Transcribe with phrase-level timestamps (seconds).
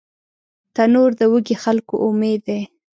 [0.75, 2.59] تنور د وږي خلکو امید دی